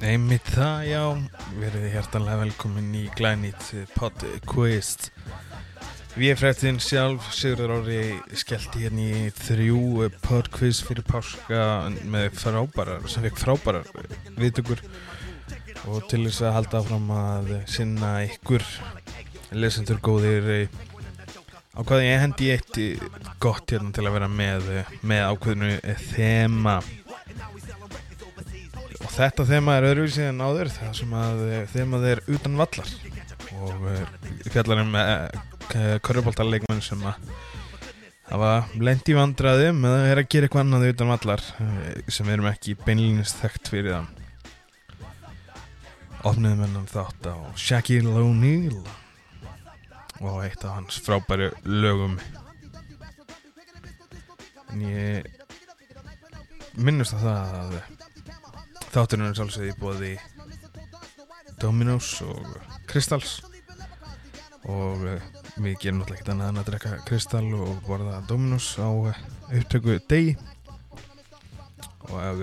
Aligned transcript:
Einmitt 0.00 0.46
það, 0.54 0.84
já, 0.88 1.02
verið 1.60 1.82
hjertanlega 1.92 2.40
velkomin 2.40 2.92
í 2.96 3.02
glænýtt 3.18 3.66
pod 3.92 4.22
quiz 4.48 5.10
Við 6.16 6.38
frættin 6.40 6.80
sjálf, 6.82 7.28
Sigurður 7.36 7.82
Ári, 7.84 7.98
skellti 8.40 8.86
hérna 8.86 9.04
í 9.04 9.28
þrjú 9.36 10.08
pod 10.24 10.48
quiz 10.54 10.80
fyrir 10.86 11.04
páska 11.06 11.90
með 12.10 12.32
frábærar, 12.40 13.04
sem 13.12 13.26
fekk 13.28 13.38
frábærar 13.38 13.86
viðtökur. 14.40 14.80
Og 15.92 16.08
til 16.10 16.24
þess 16.26 16.42
að 16.48 16.56
halda 16.56 16.80
áfram 16.80 17.12
að 17.14 17.52
sinna 17.70 18.14
ykkur 18.26 18.64
lesendur 19.52 20.00
góðir 20.02 20.66
á 21.76 21.80
hvað 21.84 22.06
ég 22.08 22.24
hendi 22.24 22.50
eitt 22.56 22.80
gott 23.42 23.70
hérna 23.70 23.92
til 23.94 24.08
að 24.08 24.16
vera 24.16 24.32
með, 24.32 24.72
með 25.06 25.26
ákveðinu 25.28 25.98
þema 26.10 26.80
þetta 29.20 29.46
þema 29.48 29.76
er 29.76 29.86
öðruvísið 29.90 30.26
en 30.30 30.42
áður 30.44 30.72
það 30.72 30.92
sem 30.96 31.14
að 31.20 31.40
þemað 31.74 32.06
er 32.10 32.22
utan 32.32 32.58
vallar. 32.60 32.92
Og 33.60 33.86
fjallar 34.48 34.82
um 34.84 34.96
körubóltarleikmenn 36.06 36.82
sem 36.84 37.02
að 37.04 37.32
hafa 38.30 38.52
lendi 38.78 39.16
vandraði 39.18 39.72
með 39.74 39.96
að 39.96 40.06
vera 40.06 40.24
að 40.24 40.30
gera 40.32 40.48
eitthvað 40.48 40.64
annað 40.64 40.88
utan 40.92 41.12
vallar 41.12 41.44
sem 42.16 42.32
erum 42.32 42.48
ekki 42.50 42.76
beinlinnist 42.78 43.42
þekkt 43.42 43.72
fyrir 43.74 43.96
það. 43.96 44.08
Ofniðum 46.30 46.64
hennan 46.66 46.90
þátt 46.90 47.30
á 47.32 47.36
Shaquille 47.58 48.12
O'Neal 48.22 48.80
og 50.20 50.42
eitt 50.44 50.64
af 50.68 50.76
hans 50.76 51.00
frábæru 51.00 51.48
lögum. 51.64 52.18
En 54.70 54.84
ég 54.84 55.26
minnust 56.76 57.16
að 57.16 57.24
það 57.24 57.56
að 57.60 57.99
þátturinn 58.90 59.28
er 59.30 59.36
svolítið 59.38 59.68
í 59.70 59.76
bóði 59.78 60.14
Dominos 61.60 62.14
og 62.24 62.46
Kristals 62.90 63.38
og 64.70 65.04
við 65.60 65.76
gerum 65.82 66.00
náttúrulega 66.00 66.16
ekkert 66.16 66.32
annað 66.34 66.50
en 66.50 66.60
að 66.60 66.68
drekka 66.70 66.96
Kristal 67.08 67.46
og 67.56 67.78
borða 67.86 68.20
Dominos 68.28 68.72
á 68.80 68.88
upptöku 68.90 69.98
degi. 70.10 70.36
Og 72.10 72.42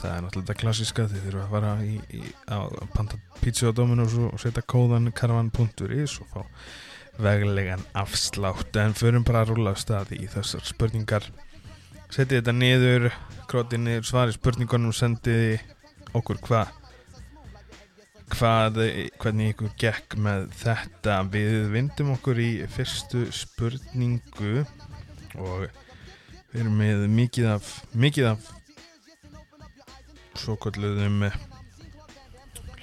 það 0.00 0.10
er 0.12 0.24
náttúrulega 0.24 0.58
klassiska 0.60 1.06
þið 1.10 1.24
þurfum 1.26 1.44
að 1.44 1.54
fara 1.54 1.72
í, 1.84 1.94
í 2.14 2.22
að 2.56 2.76
panta 2.94 3.20
pizza 3.40 3.72
á 3.72 3.76
Dominos 3.76 4.16
og 4.20 4.36
setja 4.42 4.64
kóðan 4.64 5.12
karvan.is 5.16 6.20
og 6.22 6.30
fá 6.32 6.40
veglegan 7.22 7.84
afslátt. 7.96 8.76
En 8.76 8.94
förum 8.94 9.24
bara 9.26 9.44
að 9.44 9.54
rúla 9.54 9.72
á 9.72 9.76
staði 9.80 10.20
í 10.22 10.30
þessar 10.30 10.64
spurningar 10.68 11.30
setið 12.14 12.40
þetta 12.40 12.54
niður 12.54 13.06
krótið 13.50 13.82
niður 13.82 14.06
svari 14.08 14.34
spurningunum 14.36 14.94
sendið 14.94 15.62
okkur 16.16 16.40
hvað 16.44 16.74
hvað 18.32 18.80
hvernig 19.20 19.52
ykkur 19.54 19.72
gekk 19.78 20.16
með 20.18 20.48
þetta. 20.58 21.20
Við 21.30 21.68
vindum 21.74 22.14
okkur 22.16 22.40
í 22.42 22.50
fyrstu 22.74 23.26
spurningu 23.34 24.64
og 25.38 25.66
við 26.52 26.62
erum 26.62 26.80
með 26.80 27.06
mikið 27.12 27.50
af 27.54 27.70
mikið 27.94 28.32
af 28.32 28.50
svo 30.36 30.56
kalluðum 30.60 31.28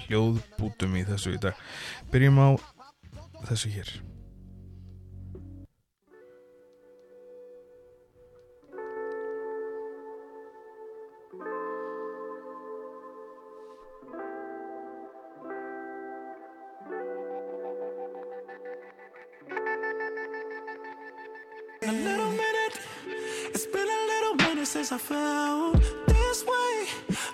hljóðbútum 0.05 0.97
í 0.99 1.05
þessu 1.07 1.35
í 1.35 1.43
dag. 1.43 1.59
Byrjum 2.13 2.39
á 2.39 2.49
þessu 3.49 3.75
hér 3.75 3.95
since 24.73 24.91
I 24.91 24.97
found 24.97 25.81
this 26.07 26.43
way, 26.45 26.87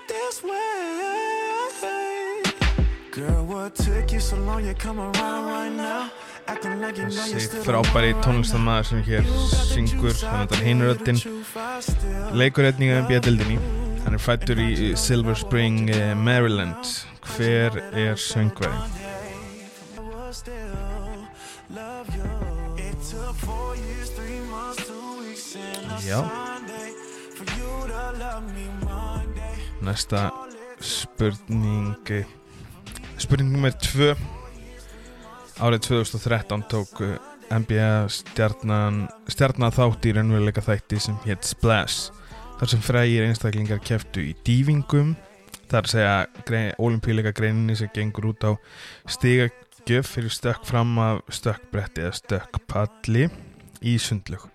this 0.08 0.44
way. 0.44 2.44
Girl, 3.12 3.46
what 3.46 3.76
took 3.76 4.12
you 4.12 4.20
so 4.20 4.36
long? 4.38 4.66
You 4.66 4.74
come 4.74 5.00
around 5.00 5.46
right 5.46 5.72
now. 5.72 6.12
Þessi 6.50 7.40
still 7.44 7.62
frábæri 7.62 8.16
tónlistamæður 8.26 8.86
sem 8.90 9.02
hér 9.06 9.28
syngur 9.70 10.16
þannig 10.18 10.56
að 10.56 10.64
hinuröttin 10.66 11.20
leikur 12.34 12.66
einnig 12.72 12.96
að 12.96 13.04
NBA-dildinni 13.04 13.58
hann 14.06 14.18
er 14.18 14.24
fættur 14.24 14.58
í 14.64 14.96
Silver 14.98 15.38
Spring, 15.38 15.92
eh, 15.94 16.16
Maryland 16.18 16.90
hver 17.36 17.78
er 17.94 18.18
söngverðin? 18.18 18.99
Já. 26.10 26.26
Næsta 29.82 30.30
spurning 30.82 32.26
Spurning 33.18 33.52
nummer 33.54 33.70
2 33.70 34.16
Árið 35.62 35.84
2013 35.86 36.66
tók 36.72 37.04
uh, 37.06 37.14
NBA 37.54 38.08
stjarnan 38.10 39.04
stjarnan 39.30 39.76
þátt 39.76 40.10
í 40.10 40.16
raunveruleika 40.18 40.66
þætti 40.66 41.04
sem 41.04 41.22
hétt 41.28 41.46
Splash 41.46 42.10
þar 42.58 42.74
sem 42.74 42.86
frægir 42.90 43.30
einstaklingar 43.30 43.82
keftu 43.86 44.26
í 44.32 44.36
dývingum 44.48 45.14
þar 45.70 45.94
segja 45.94 46.76
olimpíuleika 46.82 47.36
greininni 47.38 47.78
sem 47.78 47.92
gengur 47.94 48.32
út 48.34 48.50
á 48.50 48.52
stigagjöf 49.06 50.16
fyrir 50.16 50.34
stökk 50.34 50.66
fram 50.66 50.98
af 51.06 51.22
stökkbretti 51.30 52.08
eða 52.08 52.18
stökkpalli 52.24 53.30
í 53.86 54.00
sundlug 54.02 54.50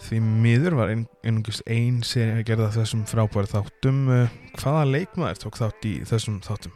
Því 0.00 0.18
miður 0.24 0.76
var 0.78 0.90
ein, 0.92 1.04
einungis 1.22 1.60
einn 1.68 2.00
seri 2.06 2.40
að 2.40 2.46
gerða 2.48 2.70
þessum 2.78 3.04
frábæri 3.08 3.50
þáttum. 3.52 4.00
Hvaða 4.56 4.86
leikmaður 4.88 5.42
tók 5.44 5.60
þátt 5.60 5.86
í 5.86 5.92
þessum 6.08 6.40
þáttum? 6.44 6.74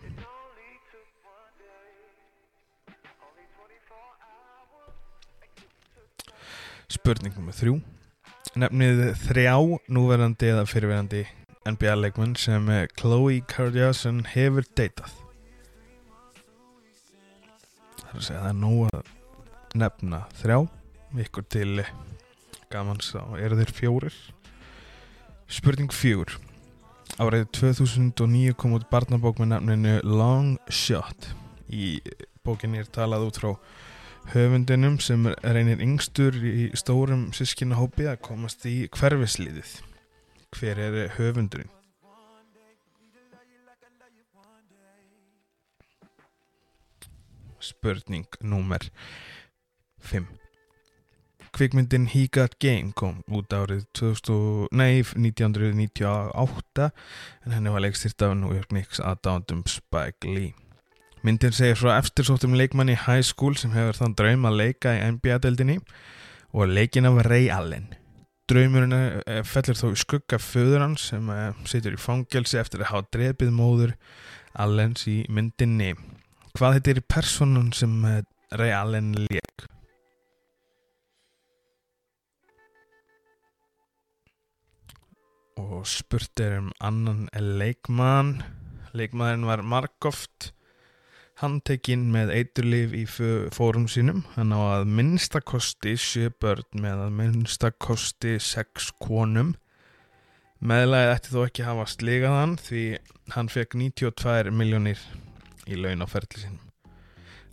Spurning 6.94 7.34
nr. 7.40 7.56
3. 7.56 7.74
Nefnið 8.60 9.00
þrjá 9.24 9.56
núverandi 9.90 10.52
eða 10.52 10.68
fyrirverandi 10.70 11.24
NBA 11.66 11.94
leikmenn 11.96 12.36
sem 12.38 12.68
Khloe 13.00 13.40
Kardashian 13.50 14.20
hefur 14.30 14.68
deytað. 14.76 15.16
Það 17.98 18.10
er 18.10 18.18
að 18.20 18.26
segja 18.28 18.42
það 18.44 18.50
er 18.52 18.58
nóg 18.60 18.82
að 18.92 19.12
nefna 19.80 20.20
þrjá. 20.42 20.58
Ykkur 21.24 21.46
til 21.50 21.82
gamans 22.74 23.12
þá 23.14 23.38
eru 23.38 23.58
þeir 23.60 23.72
fjórir? 23.76 24.16
Spurning 25.50 25.92
fjögur. 25.94 26.34
Árið 27.22 27.46
2009 27.60 28.56
kom 28.58 28.74
út 28.74 28.88
barnabók 28.90 29.38
með 29.38 29.52
nafninu 29.52 29.94
Long 30.02 30.56
Shot. 30.72 31.28
Í 31.70 32.00
bókinni 32.42 32.82
er 32.82 32.90
talað 32.90 33.28
út 33.28 33.38
frá 33.38 33.52
höfundinum 34.32 34.98
sem 35.04 35.28
reynir 35.44 35.82
yngstur 35.84 36.36
í 36.40 36.70
stórum 36.74 37.28
sískinahópi 37.36 38.08
að 38.10 38.22
komast 38.26 38.66
í 38.66 38.88
hverfisliðið. 38.96 39.78
Hver 40.54 40.80
er 40.80 41.00
höfundurinn? 41.18 41.70
Spurning 47.64 48.42
númer 48.44 48.90
5 50.04 50.43
kvikmyndin 51.54 52.08
He 52.12 52.26
Got 52.34 52.58
Game 52.62 52.92
kom 52.98 53.22
út 53.30 53.54
árið 53.54 53.84
2000, 53.96 54.68
nei, 54.74 55.00
1998 55.00 56.90
en 57.46 57.54
henni 57.54 57.72
var 57.74 57.84
leikstýrt 57.84 58.24
af 58.26 58.34
New 58.40 58.52
York 58.54 58.70
Knicks 58.74 59.00
aðdándum 59.00 59.62
Spike 59.70 60.28
Lee. 60.28 60.52
Myndin 61.24 61.54
segir 61.56 61.78
frá 61.80 61.94
eftirsóttum 61.96 62.56
leikmann 62.58 62.92
í 62.92 62.98
high 63.06 63.24
school 63.24 63.54
sem 63.56 63.72
hefur 63.72 63.96
þann 63.96 64.16
draum 64.18 64.48
að 64.50 64.58
leika 64.60 64.92
í 64.92 65.04
NBA-deldinni 65.14 65.78
og 66.52 66.68
leikin 66.68 67.08
af 67.08 67.22
Ray 67.30 67.48
Allen. 67.54 67.86
Draumurinn 68.50 69.22
fellur 69.48 69.78
þó 69.78 69.86
í 69.94 70.00
skugga 70.02 70.36
föður 70.36 70.84
hans 70.84 71.08
sem 71.14 71.30
situr 71.70 71.96
í 71.96 72.00
fangelsi 72.02 72.58
eftir 72.60 72.84
að 72.84 72.90
hafa 72.90 73.08
drefið 73.16 73.54
móður 73.56 73.94
Allens 74.52 75.06
í 75.08 75.22
myndinni. 75.32 75.94
Hvað 76.54 76.76
heitir 76.76 77.00
personun 77.08 77.72
sem 77.72 77.94
Ray 78.52 78.74
Allen 78.76 79.14
leik? 79.24 79.64
Og 85.60 85.86
spurt 85.86 86.40
er 86.42 86.58
um 86.60 86.72
annan 86.80 87.28
leikmann. 87.34 88.42
Leikmann 88.94 89.46
var 89.46 89.62
margóft 89.62 90.52
handtekinn 91.42 92.06
með 92.14 92.32
eiturlif 92.34 92.94
í 92.94 93.04
fórum 93.54 93.86
sínum. 93.90 94.22
Hann 94.36 94.54
á 94.54 94.80
að 94.80 94.90
minnstakosti 94.98 95.96
sjö 95.98 96.30
börn 96.42 96.82
með 96.84 97.06
að 97.06 97.16
minnstakosti 97.20 98.36
sex 98.42 98.92
konum. 99.02 99.54
Meðlagið 100.64 101.14
ætti 101.14 101.34
þó 101.34 101.40
ekki 101.44 101.66
hafa 101.66 101.88
sligað 101.90 102.38
hann 102.38 102.54
því 102.60 102.84
hann 103.34 103.50
fekk 103.52 103.74
92 103.80 104.54
miljónir 104.54 105.02
í 105.68 105.76
laun 105.80 106.04
á 106.04 106.08
ferli 106.08 106.40
sinum. 106.40 106.62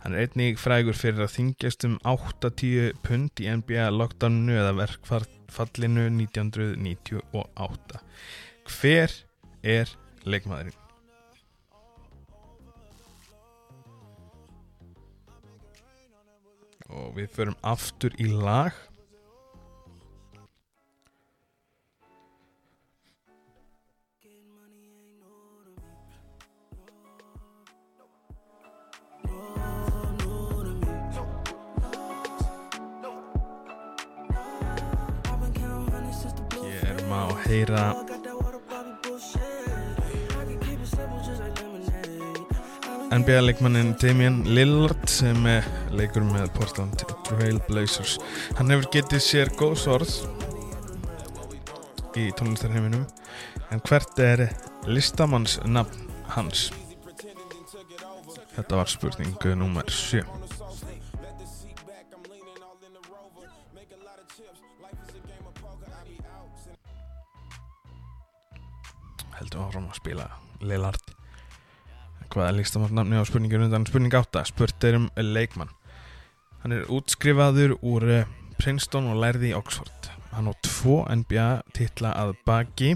Hann 0.02 0.16
er 0.16 0.26
einnig 0.26 0.58
frægur 0.58 0.96
fyrir 0.98 1.26
að 1.26 1.36
þingjast 1.36 1.84
um 1.86 1.98
8-10 2.08 2.96
pund 3.04 3.42
í 3.42 3.50
NBA 3.50 3.90
lockdownu 3.94 4.56
eða 4.56 4.72
verkfallinu 5.52 6.06
1998. 6.08 8.00
Hver 8.68 9.12
er 9.62 9.90
leikmaðurinn? 10.24 10.78
Og 16.92 17.14
við 17.16 17.30
förum 17.32 17.56
aftur 17.64 18.12
í 18.20 18.28
lag. 18.28 18.76
Heyra. 37.52 37.92
NBA-leikmannin 43.12 43.92
Damian 44.00 44.40
Lillard 44.48 45.04
sem 45.10 45.44
leikur 45.92 46.24
með 46.24 46.48
Portland 46.56 47.04
Trail 47.28 47.60
Blazers. 47.68 48.16
Hann 48.56 48.72
hefur 48.72 48.88
getið 48.94 49.24
sér 49.24 49.52
góð 49.60 49.76
sorð 49.82 50.14
í 52.16 52.30
tónlistarheiminum. 52.38 53.04
En 53.72 53.84
hvert 53.84 54.22
er 54.22 54.46
listamanns 54.88 55.58
nafn 55.68 56.08
hans? 56.32 56.70
Þetta 58.56 58.80
var 58.80 58.88
spurningu 58.92 59.54
nummer 59.60 59.88
7 59.88 60.51
heldur 69.52 69.68
áfram 69.68 69.90
að 69.90 69.98
spila 70.00 70.26
Lillard. 70.64 71.12
Hvað 72.32 72.46
er 72.46 72.54
líkstamarnafni 72.56 73.20
á 73.20 73.24
spurningur 73.28 73.64
undan? 73.66 73.84
Spurning 73.84 74.14
8 74.16 74.46
spurt 74.48 74.84
er 74.88 74.96
um 74.96 75.10
leikmann. 75.16 75.72
Hann 76.62 76.72
er 76.72 76.88
útskrifaður 76.88 77.74
úr 77.82 78.06
eh, 78.08 78.30
Princeton 78.56 79.10
og 79.12 79.20
lærði 79.20 79.50
í 79.50 79.56
Oxford. 79.56 80.08
Hann 80.32 80.48
á 80.48 80.52
tvo 80.64 81.02
NBA 81.04 81.48
titla 81.76 82.14
að 82.16 82.36
baki 82.46 82.94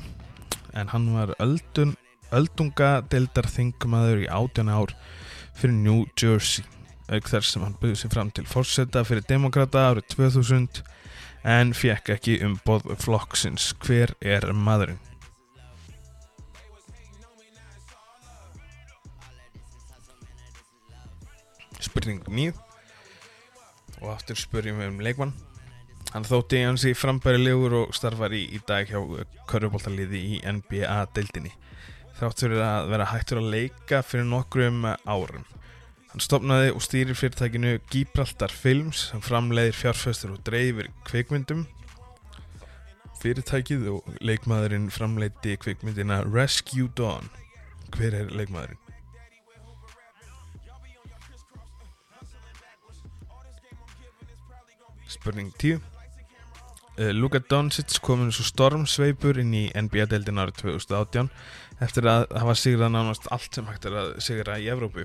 en 0.73 0.93
hann 0.95 1.11
var 1.13 1.35
öldun, 1.43 1.97
öldunga 2.33 3.03
deildar 3.11 3.49
þingmaður 3.51 4.25
í 4.25 4.31
18 4.33 4.73
ár 4.73 4.95
fyrir 5.57 5.77
New 5.77 6.07
Jersey 6.17 6.65
auk 7.13 7.29
þar 7.29 7.45
sem 7.47 7.63
hann 7.63 7.77
byggði 7.81 8.01
sig 8.01 8.15
fram 8.15 8.33
til 8.35 8.47
fórseta 8.49 9.05
fyrir 9.07 9.29
demokrata 9.29 9.91
árið 9.91 10.09
2000 10.17 10.81
en 11.47 11.77
fekk 11.77 12.17
ekki 12.17 12.41
um 12.47 12.57
bóð 12.65 12.89
flokksins. 13.05 13.75
Hver 13.85 14.17
er 14.25 14.49
maðurinn 14.57 15.03
spurning 21.87 22.23
9 22.29 22.53
og 24.03 24.11
aftur 24.13 24.39
spurjum 24.39 24.81
við 24.83 24.91
um 24.93 25.05
leikmann. 25.05 25.35
Hann 26.13 26.27
þótti 26.27 26.63
hans 26.63 26.85
í 26.87 26.95
frambæri 26.95 27.41
legur 27.41 27.75
og 27.81 27.95
starfar 27.97 28.35
í, 28.37 28.45
í 28.57 28.61
dag 28.69 28.89
hjá 28.89 29.01
körubóltaliði 29.51 30.23
í 30.37 30.41
NBA 30.45 30.99
deildinni. 31.17 31.53
Þáttur 32.17 32.57
að 32.65 32.91
vera 32.93 33.09
hægtur 33.11 33.43
að 33.43 33.51
leika 33.53 34.03
fyrir 34.07 34.29
nokkrum 34.29 34.87
árum. 34.87 35.45
Hann 36.13 36.25
stopnaði 36.25 36.71
og 36.73 36.85
stýrir 36.85 37.19
fyrirtækinu 37.19 37.75
Gibraltar 37.93 38.55
Films 38.55 39.11
sem 39.11 39.25
framleiðir 39.25 39.77
fjárfæstur 39.77 40.37
og 40.37 40.45
dreifir 40.47 40.93
kveikmyndum 41.09 41.67
fyrirtækið 43.21 43.87
og 43.91 44.17
leikmaðurinn 44.25 44.91
framleiti 44.93 45.57
kveikmyndina 45.61 46.23
Rescue 46.29 46.91
Dawn. 46.97 47.31
Hver 47.97 48.15
er 48.15 48.33
leikmaðurinn? 48.33 48.86
Spurning 55.09 55.53
10 55.59 55.79
uh, 56.99 57.13
Luka 57.13 57.41
Doncic 57.51 57.99
komin 58.05 58.33
svo 58.35 58.47
stormsveipur 58.47 59.41
inn 59.43 59.55
í 59.55 59.65
NBA-deldin 59.75 60.41
árið 60.43 60.63
2018 60.65 61.31
eftir 61.85 62.09
að 62.11 62.27
hafa 62.41 62.57
sigrað 62.59 62.95
nánast 62.95 63.29
allt 63.35 63.59
sem 63.59 63.69
hægt 63.69 63.89
er 63.89 63.99
að 64.01 64.15
sigra 64.25 64.57
í 64.61 64.69
Evrópu. 64.73 65.05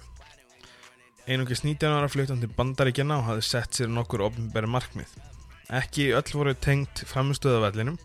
Einungis 1.27 1.61
19 1.63 1.91
ára 1.91 2.09
fluttan 2.09 2.41
til 2.41 2.49
bandaríkjana 2.55 3.19
og 3.19 3.27
hafði 3.27 3.45
sett 3.45 3.77
sér 3.77 3.91
nokkur 3.91 4.23
ofnbæri 4.25 4.69
markmið. 4.71 5.11
Ekki 5.71 6.09
öll 6.17 6.33
voru 6.33 6.55
tengt 6.57 7.03
framistöðavallinum 7.07 7.99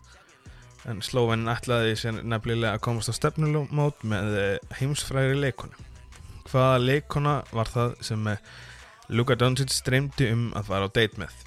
en 0.87 1.01
Slóvenin 1.03 1.51
ætlaði 1.51 1.97
sér 1.99 2.21
nefnilega 2.21 2.77
að 2.77 2.85
komast 2.85 3.11
á 3.11 3.17
stefnulómót 3.17 4.05
með 4.07 4.37
heimsfræri 4.79 5.35
leikonu. 5.39 5.75
Hvaða 6.47 6.79
leikona 6.83 7.35
var 7.51 7.71
það 7.71 7.97
sem 8.07 8.31
Luka 9.11 9.35
Doncic 9.39 9.73
streymdi 9.75 10.31
um 10.31 10.49
að 10.55 10.71
fara 10.71 10.87
á 10.87 10.95
date 10.95 11.19
með? 11.19 11.46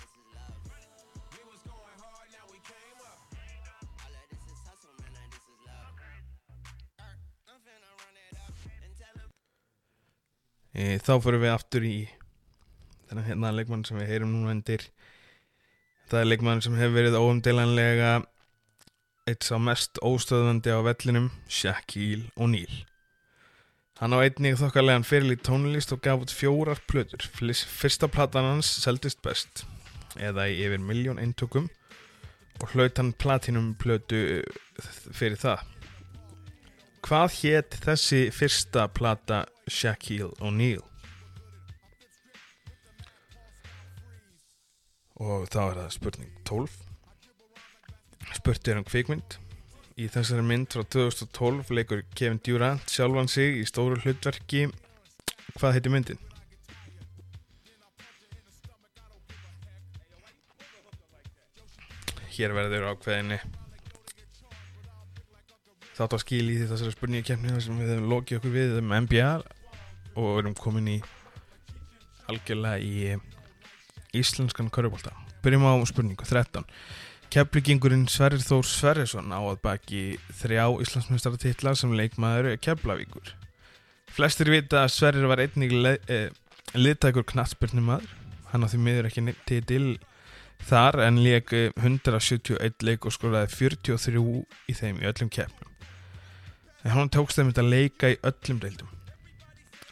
E, 10.75 10.99
þá 10.99 11.15
fyrir 11.23 11.43
við 11.45 11.55
aftur 11.55 11.87
í 11.87 11.97
þennan 13.09 13.27
hérna 13.27 13.55
leikmann 13.55 13.87
sem 13.87 13.99
við 13.99 14.13
heyrum 14.13 14.35
núna 14.35 14.55
undir. 14.55 14.85
Það 16.11 16.21
er 16.21 16.31
leikmann 16.31 16.63
sem 16.65 16.77
hefur 16.79 16.97
verið 16.99 17.19
óumdelanlega 17.19 18.13
eitt 19.31 19.47
sá 19.47 19.57
mest 19.63 20.01
óstöðandi 20.03 20.73
á 20.75 20.79
vellinum 20.83 21.29
Shaquille 21.51 22.31
O'Neal. 22.37 22.85
Hann 24.01 24.17
á 24.17 24.25
einnig 24.25 24.57
þokkarlegan 24.57 25.05
fyrir 25.05 25.35
í 25.35 25.43
tónlist 25.45 25.93
og 25.93 26.01
gaf 26.05 26.23
út 26.25 26.33
fjórar 26.33 26.81
plötur. 26.89 27.21
Fyrsta 27.21 28.09
platan 28.09 28.49
hans 28.49 28.71
seldist 28.81 29.21
best 29.23 29.67
eða 30.17 30.47
í 30.49 30.57
yfir 30.65 30.81
miljón 30.81 31.21
eintökum 31.21 31.69
og 32.61 32.73
hlaut 32.73 32.97
hann 32.97 33.12
platinum 33.12 33.75
plötu 33.81 34.41
fyrir 35.12 35.37
það. 35.41 35.67
Hvað 37.05 37.37
hétt 37.43 37.77
þessi 37.85 38.23
fyrsta 38.35 38.87
plata 38.93 39.45
Shaquille 39.71 40.33
O'Neal? 40.45 40.83
Og 45.21 45.45
þá 45.53 45.61
er 45.67 45.79
það 45.79 45.93
spurning 45.95 46.33
12. 46.49 46.79
Spurt 48.39 48.71
er 48.73 48.81
um 48.81 48.87
kvikmynd. 48.89 49.37
Í 50.00 50.09
þessari 50.09 50.45
mynd 50.47 50.73
frá 50.73 50.85
2012 50.97 51.71
leikur 51.77 52.03
Kevin 52.17 52.41
Durant 52.41 52.89
sjálfan 52.89 53.29
sig 53.29 53.61
í 53.61 53.67
stóru 53.69 54.00
hlutverki. 54.00 54.67
Hvað 55.59 55.77
heitir 55.77 55.93
myndin? 55.93 56.21
Hér 62.31 62.55
verður 62.57 62.95
ákveðinni 62.95 63.43
þátt 66.00 66.17
að 66.17 66.23
skil 66.23 66.47
í 66.49 66.61
þessari 66.62 66.95
spurningi 66.95 67.27
kemni 67.29 67.61
sem 67.61 67.77
við 67.77 67.91
hefum 67.93 68.12
lokið 68.15 68.39
okkur 68.39 68.55
við 68.55 68.79
um 68.81 68.95
NBA 69.05 69.31
og 70.17 70.40
erum 70.40 70.57
komin 70.59 70.88
í 70.97 70.99
algjörlega 72.31 72.79
í 72.81 74.19
íslenskan 74.21 74.71
körubólta 74.73 75.14
byrjum 75.45 75.67
á 75.67 75.75
spurningu 75.88 76.26
13 76.26 76.67
Keflingingurinn 77.31 78.09
Sverrir 78.11 78.43
Þór 78.43 78.67
Sverrisson 78.67 79.31
á 79.31 79.38
að 79.38 79.61
baki 79.62 80.00
þrjá 80.40 80.64
Íslandsmyndstarartitla 80.83 81.76
sem 81.79 81.93
leikmaður 81.95 82.57
Keflavíkur. 82.59 83.37
Flestir 84.11 84.50
vita 84.50 84.81
að 84.83 84.97
Sverrir 84.97 85.29
var 85.31 85.38
einnig 85.45 85.71
eh, 86.11 86.33
liðtækur 86.75 87.29
knatsbyrnumæður 87.31 88.17
hann 88.50 88.67
á 88.67 88.71
því 88.71 88.81
miður 88.83 89.09
ekki 89.11 89.37
titil 89.47 89.85
þar 90.67 91.05
en 91.07 91.23
leik 91.23 91.55
171 91.55 92.83
leik 92.83 93.07
og 93.07 93.14
skóraði 93.14 93.55
43 93.55 94.25
í 94.67 94.75
þeim 94.76 94.99
í 94.99 95.07
öllum 95.09 95.31
keppnum. 95.31 95.71
En 96.83 96.97
hann 96.97 97.12
tókst 97.14 97.38
þeim 97.38 97.52
þetta 97.52 97.69
leika 97.69 98.11
í 98.11 98.19
öllum 98.26 98.59
deildum 98.59 98.90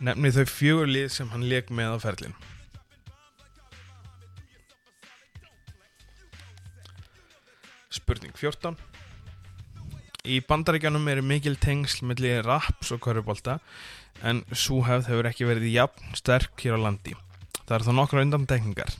nefni 0.04 0.30
þau 0.34 0.44
fjögur 0.48 0.90
lið 0.90 1.08
sem 1.14 1.30
hann 1.34 1.48
leik 1.50 1.72
með 1.74 1.96
á 1.96 1.98
ferlin 2.06 2.36
Spurning 7.98 8.36
14 8.36 8.76
Í 10.28 10.42
bandaríkjanum 10.44 11.06
eru 11.08 11.22
mikil 11.24 11.54
tengsl 11.56 12.04
mellir 12.08 12.42
raps 12.44 12.90
og 12.92 13.00
körubólta 13.00 13.58
en 14.26 14.42
svo 14.52 14.82
hefð 14.84 15.08
hefur 15.12 15.28
ekki 15.30 15.46
verið 15.48 15.70
jafn 15.72 16.16
sterk 16.18 16.64
hér 16.64 16.76
á 16.76 16.84
landi. 16.84 17.14
Það 17.64 17.76
er 17.76 17.84
þá 17.86 17.92
nokkra 17.96 18.24
undan 18.26 18.48
tekningar. 18.50 18.90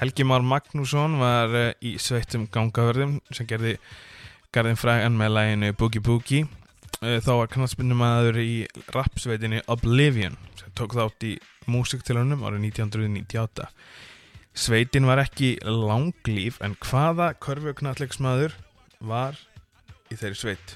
Helgi 0.00 0.24
Már 0.26 0.42
Magnússon 0.46 1.18
var 1.20 1.54
eh, 1.54 1.74
í 1.82 1.94
sveittum 2.02 2.48
gangavörðum 2.54 3.18
sem 3.34 3.46
gerði 3.50 3.76
Garðin 4.54 4.78
Frægan 4.80 5.18
með 5.18 5.34
læginu 5.36 5.70
Boogie 5.78 6.02
Boogie 6.02 6.48
þá 6.98 7.30
var 7.30 7.50
knallspinnum 7.52 8.00
aður 8.02 8.40
í 8.42 8.52
rapsveitinni 8.94 9.60
Oblivion 9.70 10.34
sem 10.58 10.72
tók 10.78 10.96
þátt 10.98 11.26
í 11.28 11.36
músiktilunum 11.70 12.42
árið 12.42 12.64
1998 12.72 13.68
Sveitin 14.58 15.06
var 15.06 15.20
ekki 15.22 15.52
langlíf 15.62 16.56
en 16.66 16.74
hvaða 16.82 17.28
körfuknallegsmaður 17.44 18.56
var 19.06 19.38
í 20.10 20.18
þeirri 20.18 20.38
sveit? 20.40 20.74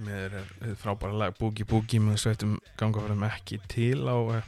Miður 0.00 0.38
er 0.40 0.78
frábæra 0.80 1.18
lag 1.26 1.36
Boogie 1.36 1.68
Boogie 1.68 2.00
með 2.00 2.22
sveitum 2.22 2.56
gangafærum 2.80 3.26
ekki 3.28 3.60
til 3.68 4.00
á 4.08 4.16
uh, 4.16 4.40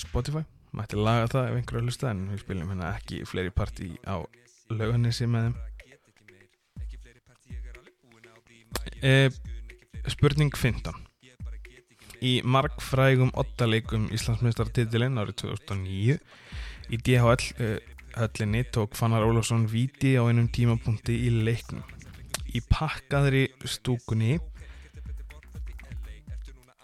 Spotify 0.00 0.46
mætti 0.74 0.98
laga 0.98 1.30
það 1.32 1.48
ef 1.48 1.54
einhverju 1.58 1.80
að 1.80 1.88
hlusta 1.88 2.10
en 2.10 2.20
við 2.32 2.42
spilum 2.44 2.70
hérna 2.72 2.92
ekki 2.98 3.16
fleiri 3.30 3.52
partí 3.54 3.88
á 4.04 4.16
lauganissi 4.74 5.26
með 5.30 5.42
þeim 5.48 5.56
e, 9.04 9.14
Spurning 10.12 10.52
15 10.52 11.04
Í 12.24 12.38
margfrægum 12.48 13.34
ottaleikum 13.36 14.06
Íslandsmeistartitilinn 14.16 15.20
árið 15.20 15.42
2009 15.42 16.14
í 16.94 17.00
DHL 17.04 17.42
uh, 17.60 17.74
höllinni 18.16 18.62
tók 18.72 18.96
Fannar 18.96 19.26
Ólafsson 19.26 19.66
viti 19.68 20.14
á 20.16 20.24
einum 20.24 20.48
tímapunkti 20.48 21.16
í 21.26 21.32
leiknum. 21.44 21.82
Í 22.54 22.62
pakkaðri 22.70 23.48
stúkunni 23.68 24.38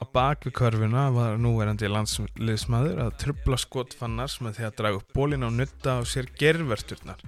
á 0.00 0.04
bakvið 0.16 0.56
körfuna 0.56 1.06
var 1.12 1.38
núverandi 1.40 1.88
landsliðsmaður 1.92 3.04
að 3.04 3.16
trubla 3.20 3.60
skot 3.60 3.94
Fannars 3.96 4.38
með 4.40 4.58
því 4.58 4.68
að 4.68 4.76
draga 4.80 5.00
upp 5.00 5.14
bólin 5.16 5.44
á 5.44 5.50
nutta 5.52 6.00
á 6.00 6.02
sér 6.08 6.30
gerverturnar. 6.40 7.20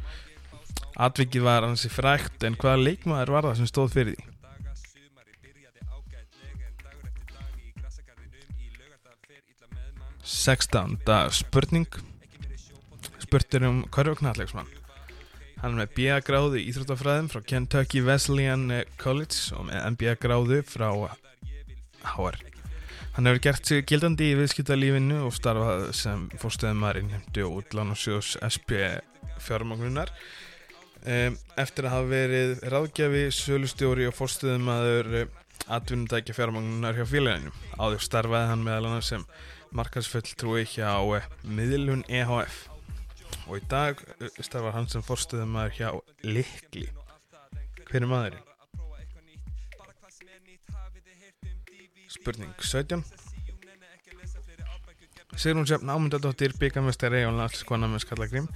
Atvikið 0.97 1.45
var 1.45 1.67
hansi 1.69 1.93
frækt 1.93 2.45
en 2.49 2.57
hvaða 2.57 2.85
leikmaður 2.87 3.35
var 3.37 3.49
það 3.51 3.59
sem 3.61 3.73
stóð 3.73 3.97
fyrir 3.97 4.17
því? 4.17 4.29
16. 10.33 10.97
spurning 11.35 11.87
spurtur 13.23 13.67
um 13.67 13.83
korfuknallegsmann 13.95 14.71
hann 15.63 15.77
með 15.79 15.93
BA 15.97 16.21
gráðu 16.27 16.61
í 16.61 16.69
Íþróttafræðum 16.71 17.31
frá 17.33 17.43
Kentucky 17.47 18.03
Wesleyan 18.07 18.69
College 19.03 19.59
og 19.59 19.69
með 19.69 19.91
MBA 19.95 20.17
gráðu 20.23 20.63
frá 20.67 20.89
HR 22.15 22.52
hann 23.17 23.29
hefur 23.29 23.43
gert 23.45 23.69
sig 23.69 23.85
gildandi 23.89 24.31
í 24.33 24.39
viðskiptalífinu 24.39 25.19
og 25.27 25.35
starfað 25.37 25.91
sem 25.97 26.25
fórstöðumar 26.41 27.01
innhemdu 27.01 27.45
og 27.49 27.61
útlán 27.61 27.93
og 27.93 28.01
sjós 28.01 28.35
SP 28.49 28.79
fjármagnunar 29.43 30.13
eftir 31.03 31.89
að 31.89 31.95
hafa 31.97 32.09
verið 32.09 32.53
ráðgjafi, 32.73 33.25
sölustjóri 33.35 34.07
og 34.09 34.17
fórstöðumadur 34.17 35.29
atvinnundækja 35.73 36.37
fjármagnunar 36.37 36.97
hjá 36.99 37.07
félaginu. 37.11 37.53
Áður 37.79 38.05
starfaði 38.07 38.51
hann 38.53 38.65
meðal 38.67 38.89
annars 38.91 39.11
sem 39.13 39.27
markansfulltrúi 39.75 40.65
hjá 40.69 40.95
miðlun 41.43 42.07
EHF 42.09 42.67
og 43.49 43.59
í 43.59 43.63
dag 43.69 44.01
starfar 44.39 44.77
hann 44.77 44.89
sem 44.93 45.05
forstuðum 45.05 45.57
maður 45.57 45.79
hjá 45.79 45.89
Likli 46.25 46.89
hver 47.89 48.07
er 48.07 48.09
maðurinn? 48.09 48.52
Spurning 52.13 52.53
17 52.61 53.05
Sigrun 55.33 55.65
Sjöfn 55.65 55.89
Ámyndadóttir 55.89 56.53
byggamestari 56.61 57.23
og 57.25 57.39
landskona 57.39 57.89
með 57.89 58.05
Skallagrim 58.05 58.49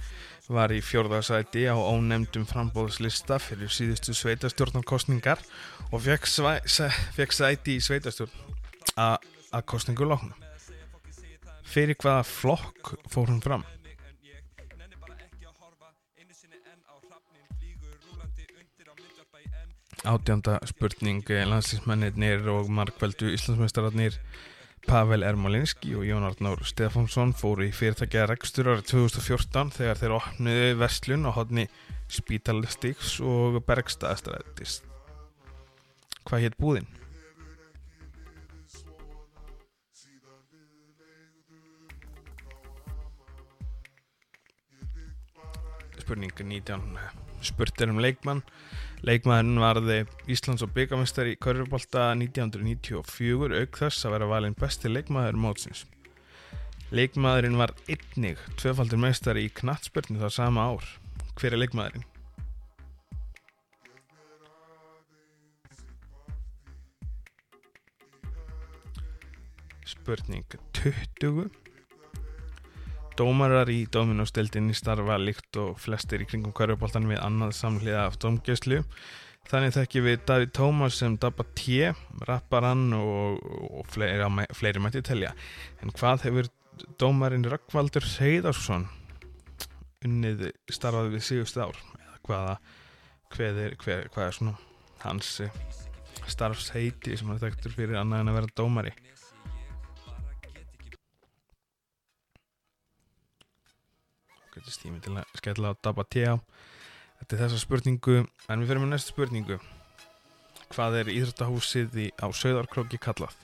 var 0.53 0.71
í 0.71 0.77
fjórðarsæti 0.85 1.65
á 1.65 1.73
ónemdum 1.73 2.45
frambóðslista 2.47 3.39
fyrir 3.41 3.71
síðustu 3.73 4.13
sveitastjórnarkostningar 4.15 5.41
og 5.89 6.03
fekk, 6.05 6.29
fekk 7.17 7.33
sæti 7.33 7.79
í 7.79 7.83
sveitastjórn 7.83 8.35
að 8.97 9.65
kostningu 9.73 10.05
lóknum 10.05 10.35
Fyrir 11.67 11.97
hvaða 11.99 12.21
flokk 12.23 12.93
fór 13.11 13.33
hún 13.33 13.41
fram? 13.43 13.65
Átjánda 20.07 20.61
spurning 20.63 21.25
landslýsmennir 21.27 22.45
og 22.47 22.69
markveldu 22.71 23.27
Íslandsmeistararnir 23.35 24.15
Pavel 24.87 25.25
Ermolinski 25.27 25.91
og 25.99 26.05
Jón 26.07 26.23
Arnór 26.23 26.63
Stefánsson 26.63 27.33
fóru 27.35 27.65
í 27.67 27.73
fyrirtækja 27.75 28.23
rekstur 28.31 28.69
árið 28.71 28.85
2014 28.93 29.73
þegar 29.75 29.99
þeir 29.99 30.15
opnuði 30.15 30.69
vestlun 30.79 31.27
á 31.27 31.35
hodni 31.35 31.67
Spítalistíks 32.07 33.17
og 33.19 33.59
Bergstaðastræðist. 33.67 34.87
Hvað 36.23 36.45
hétt 36.45 36.57
búðinn? 36.61 36.87
spurning 46.07 46.31
19 46.31 46.81
spurt 47.43 47.81
er 47.83 47.91
um 47.91 47.97
leikmann 47.99 48.39
leikmann 49.05 49.59
varði 49.61 50.01
Íslands 50.31 50.63
og 50.65 50.73
byggamestari 50.75 51.35
í 51.35 51.39
Körfubólta 51.41 52.09
1994 52.17 53.61
auk 53.61 53.79
þess 53.83 54.07
að 54.07 54.17
vera 54.17 54.31
valinn 54.33 54.57
besti 54.57 54.91
leikmaður 54.91 55.39
mótsins. 55.43 55.85
Leikmaðurinn 56.95 57.59
var 57.59 57.75
einnig 57.91 58.41
tvefaldur 58.61 59.01
meistari 59.01 59.47
í 59.47 59.53
knattspörnu 59.53 60.21
það 60.23 60.37
sama 60.39 60.69
ár. 60.71 60.93
Hver 61.37 61.53
er 61.53 61.65
leikmaðurinn? 61.65 62.07
spurning 70.07 70.45
20 70.73 71.66
Dómarar 73.17 73.69
í 73.73 73.87
Dominóstildinni 73.89 74.75
starfa 74.77 75.15
líkt 75.17 75.57
og 75.57 75.79
flestir 75.81 76.21
í 76.21 76.27
kringum 76.29 76.53
hverjuboltan 76.53 77.07
við 77.09 77.17
annað 77.25 77.55
samhliða 77.57 78.03
af 78.05 78.19
domgjöslu. 78.21 78.83
Þannig 79.49 79.73
þekkjum 79.73 80.05
við 80.05 80.19
David 80.29 80.51
Thomas 80.53 80.99
sem 80.99 81.15
Dabba 81.17 81.47
T, 81.57 81.87
rapparann 82.29 82.91
og, 82.93 83.41
og 83.71 83.89
fleiri, 83.89 84.45
fleiri 84.59 84.83
mætti 84.83 85.01
telja. 85.07 85.31
En 85.81 85.95
hvað 85.97 86.27
hefur 86.27 86.51
dómarinn 87.01 87.47
Rökkvaldur 87.49 88.05
Heiðarsson 88.19 88.85
unnið 90.05 90.51
starfaði 90.69 91.15
við 91.15 91.27
síðust 91.31 91.57
ár? 91.57 91.81
Eða 91.97 92.21
hvaða, 92.29 92.55
hvað 93.33 93.61
er, 93.65 93.77
hvað 93.81 94.25
er 94.27 94.37
svona 94.37 94.57
hans 95.07 95.33
starfsheiti 96.27 97.17
sem 97.17 97.33
hann 97.33 97.41
þekktur 97.41 97.73
fyrir 97.79 97.97
annað 97.97 98.27
en 98.27 98.33
að 98.35 98.41
vera 98.43 98.57
dómari? 98.61 98.93
Skemmtist 104.57 104.81
tími 104.81 105.01
til 105.03 105.13
að 105.13 105.25
skella 105.37 105.69
á 105.69 105.79
Dabba 105.85 106.03
T.A. 106.09 106.37
Þetta 107.19 107.35
er 107.35 107.41
þessa 107.43 107.59
spurningu, 107.61 108.15
en 108.49 108.61
við 108.61 108.71
fyrir 108.71 108.81
með 108.81 108.89
næsta 108.93 109.13
spurningu. 109.13 109.57
Hvað 110.73 110.97
er 111.01 111.11
Íðröndahúsið 111.13 111.99
á 112.17 112.27
Söðarkróki 112.33 112.97
kallað? 112.97 113.35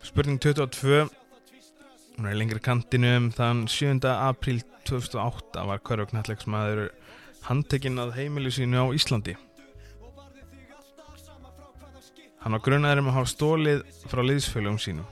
Spurning 0.00 0.40
22 0.40 1.10
Hún 2.16 2.26
er 2.28 2.34
lengri 2.36 2.60
kantinum 2.60 3.30
þann 3.32 3.66
7. 3.68 4.00
apríl 4.10 4.64
2008 4.88 5.62
var 5.68 5.84
Körvögnallegsmaður 5.86 6.88
handtekinn 7.46 8.00
að 8.00 8.16
heimili 8.18 8.52
sínu 8.52 8.80
á 8.80 8.86
Íslandi 8.96 9.36
Hann 12.40 12.56
var 12.56 12.62
grunnaður 12.64 13.02
um 13.02 13.10
að 13.10 13.16
hafa 13.18 13.30
stólið 13.34 13.82
frá 14.08 14.22
liðsfölgum 14.24 14.78
sínum. 14.80 15.08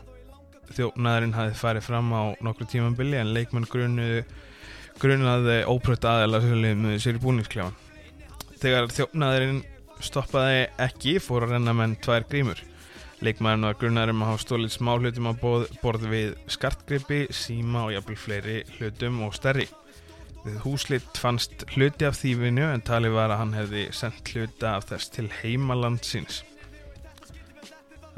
Þjónaðurinn 0.72 1.34
hafði 1.36 1.58
farið 1.60 1.84
fram 1.88 2.12
á 2.12 2.22
nokkru 2.44 2.68
tímambili 2.68 3.18
en 3.20 3.34
leikmenn 3.36 3.68
grunnaði 3.68 5.58
óprökt 5.68 6.06
aðeila 6.08 6.40
með 6.76 6.96
sér 7.04 7.18
í 7.18 7.22
búningskljáðan. 7.22 7.76
Þegar 8.58 8.88
þjónaðurinn 8.96 9.60
stoppaði 10.04 10.66
ekki 10.88 11.18
fór 11.22 11.46
að 11.46 11.56
renna 11.56 11.76
menn 11.76 11.96
tvær 12.02 12.26
grímur. 12.28 12.60
Leikmæðurinn 13.18 13.66
var 13.66 13.78
grunnaður 13.80 14.12
um 14.14 14.20
að 14.22 14.28
hafa 14.30 14.42
stólið 14.44 14.74
smá 14.76 14.92
hlutum 14.94 15.26
á 15.26 15.32
borð 15.42 16.04
við 16.06 16.34
skartgripi, 16.54 17.24
síma 17.34 17.88
og 17.88 17.94
jafnvel 17.96 18.18
fleiri 18.22 18.58
hlutum 18.76 19.24
og 19.26 19.34
stærri. 19.34 19.66
Við 20.44 20.60
húslitt 20.62 21.18
fannst 21.18 21.64
hluti 21.74 22.06
af 22.06 22.20
þýfinu 22.20 22.68
en 22.70 22.84
talið 22.86 23.16
var 23.18 23.34
að 23.34 23.42
hann 23.42 23.56
hefði 23.58 23.88
sendt 23.92 24.30
hluta 24.32 24.76
af 24.76 24.86
þess 24.92 25.10
til 25.16 25.26
heimaland 25.40 26.06
síns 26.06 26.44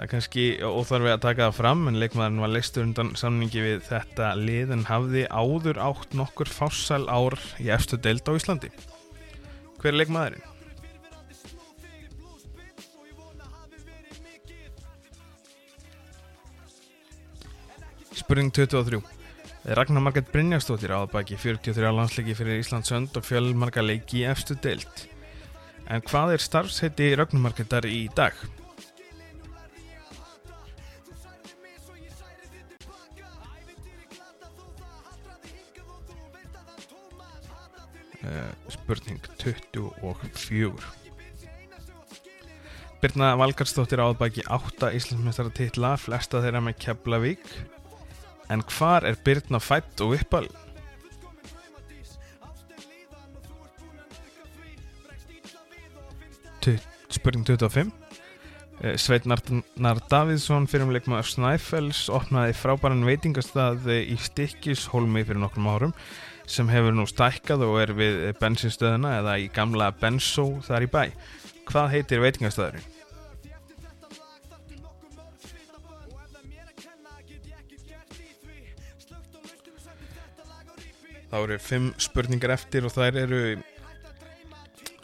það 0.00 0.07
er 0.07 0.12
kannski 0.14 0.42
óþarfið 0.64 1.12
að 1.12 1.25
taka 1.26 1.47
það 1.50 1.57
fram 1.59 1.80
en 1.90 1.99
leikmaðurinn 2.00 2.40
var 2.40 2.50
leistur 2.54 2.87
undan 2.87 3.11
samningi 3.21 3.61
við 3.61 3.83
þetta 3.85 4.28
lið 4.38 4.71
en 4.73 4.85
hafði 4.88 5.25
áður 5.28 5.80
átt 5.85 6.14
nokkur 6.16 6.49
fásal 6.49 7.02
ár 7.12 7.35
í 7.61 7.66
efstu 7.69 7.99
deild 8.00 8.25
á 8.25 8.33
Íslandi 8.33 8.71
hver 9.83 9.90
er 9.90 9.99
leikmaðurinn? 10.00 10.47
Spurning 18.23 18.54
23 18.57 19.02
Ragnar 19.76 20.07
Marget 20.07 20.30
Brynjastóttir 20.33 20.95
áður 20.97 21.12
baki 21.19 21.37
43 21.42 21.92
landsleiki 21.92 22.38
fyrir 22.38 22.62
Íslandsönd 22.62 23.21
og 23.21 23.28
fjölmarka 23.28 23.85
leiki 23.85 24.23
í 24.23 24.25
efstu 24.33 24.57
deild 24.64 25.04
en 25.92 26.00
hvað 26.09 26.38
er 26.38 26.47
starfsheiti 26.47 27.11
Ragnar 27.21 27.45
Margetar 27.50 27.85
í 27.85 28.07
dag? 28.16 28.40
Spurning 38.69 39.21
24 39.41 40.91
Birna 43.00 43.31
Valgarsdóttir 43.41 44.03
áðbæki 44.05 44.45
8 44.45 44.91
Íslandsmeistara 44.99 45.53
titla, 45.57 45.95
flesta 45.97 46.43
þeirra 46.45 46.61
með 46.61 46.77
Keflavík. 46.85 47.47
En 48.53 48.61
hvar 48.75 49.07
er 49.09 49.17
Birna 49.25 49.57
fætt 49.62 50.03
og 50.05 50.19
uppal? 50.19 50.50
Spurning 57.11 57.49
25 57.49 57.89
Eh, 58.81 58.97
Sveit 58.97 59.27
Narnar 59.29 59.99
Davidsson 60.09 60.65
fyrir 60.71 60.87
um 60.87 60.93
leikmaður 60.95 61.27
Snæfells 61.29 62.07
opnaði 62.17 62.55
frábæran 62.57 63.05
veitingastaði 63.05 63.99
í 64.09 64.17
Stikkishólmi 64.17 65.21
fyrir 65.29 65.43
nokkrum 65.43 65.69
árum 65.69 65.93
sem 66.50 66.71
hefur 66.71 66.95
nú 66.95 67.07
stækkað 67.07 67.62
og 67.66 67.76
er 67.85 67.92
við 67.95 68.16
bensinstöðuna 68.40 69.19
eða 69.21 69.37
í 69.38 69.50
gamla 69.54 69.90
Bensó 70.00 70.49
þar 70.66 70.87
í 70.87 70.90
bæ. 70.90 71.02
Hvað 71.71 71.92
heitir 71.95 72.23
veitingastæðurinn? 72.25 72.88
Þá 81.30 81.37
eru 81.45 81.59
fimm 81.62 81.90
spurningar 82.02 82.57
eftir 82.57 82.87
og 82.88 82.90
þær 82.97 83.21
eru 83.21 83.40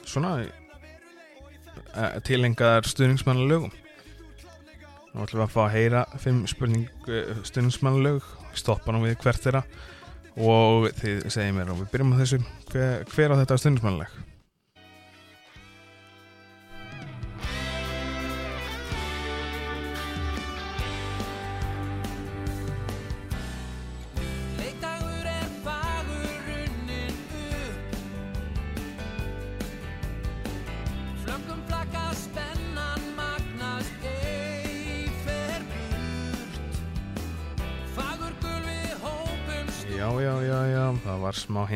svona 0.03 0.41
uh, 0.43 2.17
tilengaðar 2.27 2.89
stuðningsmannalögum. 2.91 3.71
Nú 5.15 5.23
ætlum 5.23 5.39
við 5.39 5.45
að 5.45 5.53
fá 5.55 5.61
að 5.69 5.77
heyra 5.77 6.03
fimm 6.19 6.43
spurning 6.51 6.89
uh, 7.07 7.31
stuðningsmannalög, 7.47 8.27
stoppa 8.59 8.91
nú 8.91 9.07
við 9.07 9.21
hvert 9.23 9.47
þeirra 9.47 9.63
og 10.37 10.89
þið 11.01 11.27
segið 11.33 11.55
mér 11.57 11.73
og 11.73 11.83
við 11.83 11.93
byrjum 11.95 12.15
á 12.15 12.21
þessu 12.21 12.41
hver, 12.73 13.05
hver 13.13 13.33
á 13.33 13.39
þetta 13.41 13.61
stuðningsmannaleg? 13.63 14.17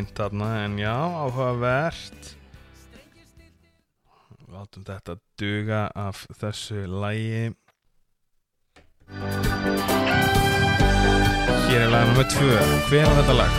Var 0.00 0.06
smá 0.06 0.06
hint 0.06 0.16
þarna 0.16 0.64
en 0.64 0.78
já, 0.78 0.94
áhugavert. 0.94 2.36
Látum 4.50 4.84
þetta 4.84 5.18
duga 5.38 5.90
af 5.94 6.26
þessu 6.40 6.86
lægi 6.86 7.54
Hér 11.68 11.84
er 11.84 11.90
lag 11.90 12.06
nummer 12.08 12.26
tvö. 12.26 12.56
Hver 12.88 13.06
á 13.06 13.12
þetta 13.20 13.34
lag? 13.34 13.52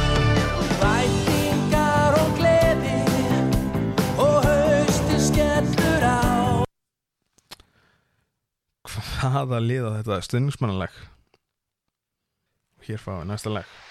Væntingar 0.82 2.18
og 2.20 2.34
gleði 2.36 2.98
Og 4.20 4.44
hausti 4.44 5.20
skellur 5.20 6.04
á. 6.04 6.64
Hvaða 8.84 9.62
lið 9.64 9.88
á 9.88 9.92
þetta? 10.02 10.22
Stuðningsmannalag? 10.28 10.92
Hér 12.84 13.00
fáum 13.00 13.24
við 13.24 13.32
næsta 13.32 13.50
lag 13.50 13.91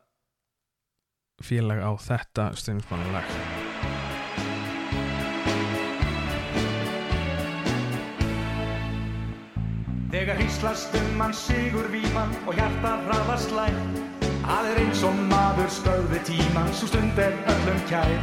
félag 1.51 1.81
á 1.83 1.91
þetta 1.99 2.45
stuðningsmannalag? 2.55 3.31
Þegar 10.11 10.39
hýslast 10.39 10.95
um 10.99 11.11
mann 11.19 11.35
sigur 11.35 11.87
víman 11.91 12.31
og 12.45 12.55
hjarta 12.55 12.95
hraðar 13.07 13.41
slæm 13.41 13.81
Það 14.41 14.69
er 14.71 14.79
eins 14.81 15.03
og 15.07 15.19
maður 15.29 15.69
stöðvi 15.71 16.19
tíman, 16.27 16.71
svo 16.75 16.89
stund 16.91 17.19
er 17.21 17.35
öllum 17.53 17.83
kær 17.91 18.15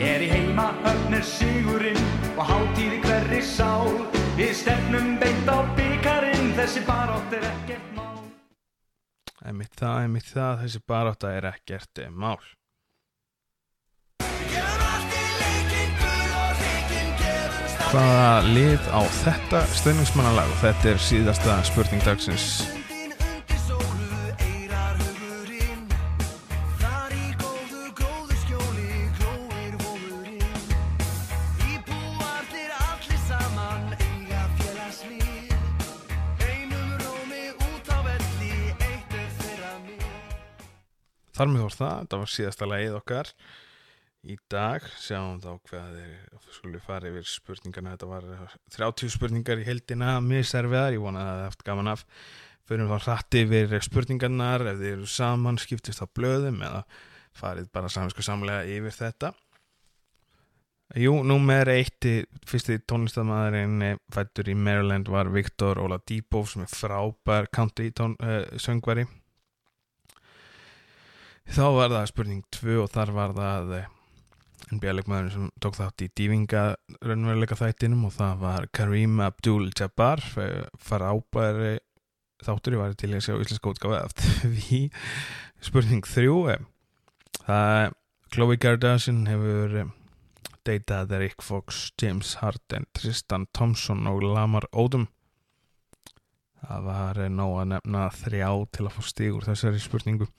Er 0.00 0.24
í 0.24 0.30
heima 0.30 0.70
öllnir 0.88 1.26
sigurinn 1.26 2.00
og 2.36 2.46
hátíð 2.48 2.96
í 2.98 3.02
hverri 3.04 3.42
sál 3.44 3.90
Við 4.38 4.54
stefnum 4.62 5.16
beint 5.20 5.50
á 5.50 5.58
byggarinn, 5.78 6.54
þessi 6.58 6.82
barótt 6.88 7.36
er 7.38 7.46
ekkert 7.50 7.90
mál 7.98 8.00
Einmitt 9.40 9.72
það, 9.78 9.98
einmitt 10.04 10.28
það, 10.28 10.64
þessi 10.64 10.80
barátta 10.90 11.30
er 11.32 11.46
ekkert 11.48 12.00
mál. 12.12 12.42
Hvaða 17.90 18.42
lið 18.46 18.84
á 18.94 19.02
þetta 19.24 19.64
stuðningsmannalag? 19.74 20.50
Og 20.52 20.60
Þetta 20.62 20.92
er 20.92 21.00
síðasta 21.02 21.56
spurning 21.66 22.04
dagsins. 22.06 22.60
Þar 41.40 41.48
með 41.48 41.62
voru 41.64 41.72
það, 41.80 41.92
þetta 42.04 42.16
var 42.20 42.30
síðasta 42.36 42.66
lagið 42.68 42.96
okkar 42.98 43.28
í 44.26 44.36
dag. 44.52 44.84
Sjáum 45.00 45.40
þá 45.40 45.50
hvað 45.68 45.98
er, 46.02 46.14
skulum 46.52 46.84
fara 46.84 47.10
yfir 47.10 47.26
spurningarna. 47.28 47.96
Þetta 47.96 48.08
var 48.10 48.56
30 48.76 49.12
spurningar 49.14 49.60
í 49.62 49.66
heldina, 49.68 50.16
miserviðar, 50.24 50.96
ég 50.96 51.04
vona 51.04 51.24
að 51.24 51.30
það 51.30 51.44
hefði 51.48 51.68
gaman 51.70 51.92
af. 51.94 52.06
Förum 52.70 52.90
þá 52.90 53.06
hratt 53.06 53.38
yfir 53.40 53.76
spurningarnar, 53.86 54.66
ef 54.72 54.80
þið 54.80 54.96
eru 54.96 55.06
saman, 55.10 55.60
skiptist 55.60 56.02
á 56.04 56.06
blöðum 56.06 56.60
eða 56.66 56.82
farið 57.36 57.70
bara 57.74 57.90
saminsku 57.92 58.24
samlega 58.26 58.66
yfir 58.68 58.94
þetta. 58.94 59.32
Jú, 60.98 61.12
númer 61.22 61.68
eitt, 61.70 62.02
fyrsti 62.50 62.80
tónlistamæðurinn 62.90 63.82
eh, 63.86 63.98
fættur 64.10 64.48
í 64.50 64.56
Maryland 64.58 65.06
var 65.06 65.30
Viktor 65.30 65.78
Ola 65.78 66.00
Díbov 66.02 66.48
sem 66.50 66.64
er 66.64 66.72
frábær 66.72 67.46
country 67.54 67.92
uh, 67.94 68.42
söngvari. 68.58 69.06
Þá 71.50 71.62
var 71.76 71.94
það 71.94 72.10
spurning 72.10 72.42
2 72.58 72.80
og 72.82 72.90
þar 72.90 73.14
var 73.14 73.36
það 73.38 73.72
eh, 74.60 74.74
NBA-leikmaður 74.76 75.30
sem 75.34 75.50
tók 75.62 75.78
þátt 75.78 76.04
í 76.04 76.10
dývinga 76.20 76.64
raunveruleika 77.02 77.58
þættinum 77.58 78.08
og 78.08 78.16
það 78.16 78.42
var 78.44 78.68
Kareem 78.76 79.20
Abdul-Jabbar 79.26 80.24
eh, 80.44 80.66
frábæri 80.78 81.78
þáttur 82.44 82.76
ég 82.76 82.82
var 82.82 82.96
til 82.98 83.12
að 83.12 83.24
sjá 83.26 83.34
íslenska 83.36 83.72
útgáfa 83.72 84.04
eftir 84.06 84.52
því. 84.56 84.82
Spurning 85.66 86.06
3 86.08 86.28
eh, 86.54 86.68
það 87.44 87.96
Khloe 88.30 88.58
Kardashian 88.62 89.24
hefur 89.26 89.72
eh, 89.80 89.88
datað 90.66 91.16
Rick 91.18 91.42
Fox, 91.42 91.88
James 92.00 92.36
Harden 92.40 92.86
Tristan 92.94 93.48
Thompson 93.56 94.06
og 94.06 94.22
Lamar 94.22 94.68
Odom. 94.70 95.08
Það 96.60 96.86
var 96.86 97.20
eh, 97.20 97.32
nóg 97.32 97.56
að 97.62 97.72
nefna 97.74 98.04
þrjá 98.20 98.50
til 98.76 98.86
að 98.86 98.94
fá 98.96 99.08
stig 99.08 99.36
úr 99.36 99.48
þessari 99.48 99.82
spurningu. 99.82 100.30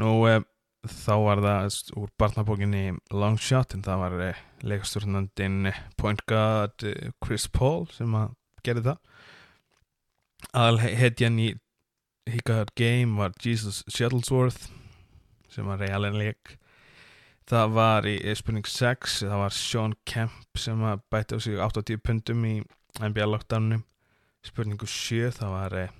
Nú, 0.00 0.10
e, 0.26 0.40
þá 0.82 1.14
var 1.22 1.42
það 1.44 1.76
úr 2.00 2.12
barnabókinni 2.18 2.84
Long 3.14 3.38
Shot 3.40 3.76
en 3.76 3.84
það 3.86 4.00
var 4.02 4.16
e, 4.26 4.30
leikastjórnandinn 4.66 5.70
eh, 5.70 5.82
Point 6.00 6.24
Guard 6.30 6.86
eh, 6.88 7.12
Chris 7.22 7.46
Paul 7.46 7.86
sem 7.94 8.14
að 8.18 8.34
gerði 8.66 8.88
það. 8.90 8.98
Aðal 10.52 10.82
hetjan 10.82 11.38
í 11.38 11.52
Got 12.46 12.74
Game 12.78 13.18
var 13.18 13.34
Jesus 13.42 13.82
Shuttlesworth 13.90 14.68
sem 15.52 15.66
var 15.66 15.80
Ray 15.82 15.94
Allen 15.94 16.18
leik. 16.18 16.56
Það 17.50 17.72
var 17.76 18.06
í 18.06 18.16
spurning 18.38 18.66
6 18.66 19.22
það 19.24 19.40
var 19.42 19.54
Sean 19.54 19.96
Kemp 20.08 20.58
sem 20.58 20.82
að 20.86 21.02
bæti 21.12 21.36
á 21.36 21.38
sig 21.42 21.58
80 21.58 22.02
pundum 22.02 22.44
í 22.46 22.58
NBA 23.02 23.26
lockdownum 23.26 23.82
spurningu 24.46 24.88
7 24.88 25.30
það 25.38 25.54
var 25.54 25.78
eh, 25.78 25.96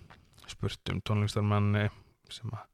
spurt 0.51 0.93
um 0.93 1.01
tónlistarmann 1.07 1.75
eh, 1.79 1.95
sem 2.31 2.51
að 2.51 2.72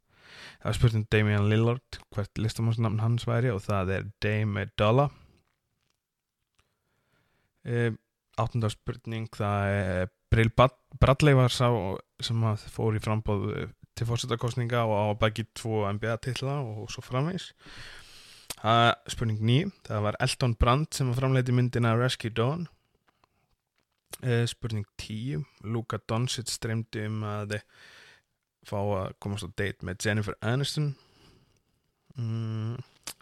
það 0.58 0.68
var 0.68 0.76
spurt 0.78 0.98
um 0.98 1.06
Damian 1.12 1.48
Lillard 1.50 2.00
hvert 2.14 2.40
listamannsnafn 2.40 3.02
hans 3.02 3.26
væri 3.28 3.52
og 3.54 3.62
það 3.64 3.94
er 3.96 4.10
Dame 4.24 4.66
Dolla. 4.78 5.08
Eh, 7.68 7.92
áttunda 8.38 8.70
spurning 8.72 9.28
það 9.34 9.74
er 9.74 10.12
Brill 10.30 10.52
Bradley 10.52 11.36
var 11.36 11.52
sá 11.52 11.68
sem 12.22 12.44
fór 12.70 12.96
í 12.98 13.02
frambóð 13.02 13.48
eh, 13.54 13.70
til 13.98 14.06
fórsetakostninga 14.08 14.84
og 14.86 14.94
á 14.94 15.06
baki 15.18 15.48
tvo 15.58 15.86
NBA-titla 15.90 16.60
og 16.62 16.90
svo 16.92 17.02
framvegs 17.02 17.52
Það 18.58 18.88
spurning 19.12 19.38
9, 19.44 19.70
það 19.86 20.02
var 20.02 20.16
Elton 20.24 20.54
Brand 20.58 20.88
sem 20.96 21.10
framleiti 21.14 21.54
myndina 21.54 21.92
Rescue 21.94 22.32
Dawn. 22.34 22.64
Eh, 24.22 24.46
Spurning 24.50 24.86
10, 24.98 25.44
Luka 25.62 26.00
Doncic 26.08 26.50
streymdi 26.50 27.04
um 27.06 27.22
að 27.22 27.58
fá 28.68 28.78
að 28.80 29.14
komast 29.22 29.46
á 29.46 29.50
date 29.58 29.86
með 29.86 30.04
Jennifer 30.04 30.36
Aniston. 30.44 30.92
Mm, 32.18 32.76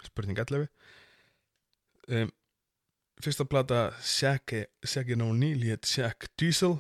Spurning 0.07 0.39
11 0.41 0.69
um, 2.09 2.31
Fyrsta 3.21 3.45
plata 3.49 3.81
Shaq 4.05 4.53
Shaq 4.85 5.13
O'Neal 5.17 5.65
hétt 5.65 5.89
Shaq 5.89 6.29
Diesel. 6.39 6.79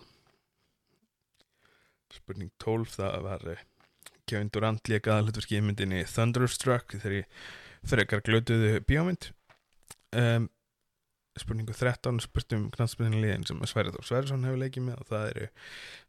Spurning 2.12 2.52
12, 2.62 2.96
það 2.96 3.22
var 3.24 3.46
eh, 3.52 3.62
Kevin 4.28 4.50
Durant 4.52 4.90
lék 4.90 5.08
aðalutverki 5.08 5.58
í 5.58 5.64
myndinni 5.64 6.04
Thunderstruck 6.08 6.92
þegar 6.96 7.16
ég 7.20 7.40
frekar 7.86 8.22
glötuðu 8.26 8.80
bíómynd. 8.88 9.30
Um, 10.16 10.48
spurningu 11.36 11.74
13 11.76 12.22
spurtum 12.24 12.70
knallspilinu 12.72 13.20
liðin 13.20 13.44
sem 13.48 13.60
Sverður 13.68 14.04
Sverðarsson 14.06 14.46
hefur 14.46 14.62
leikið 14.62 14.86
með 14.86 15.02
og 15.02 15.10
það 15.10 15.26
eru 15.32 15.48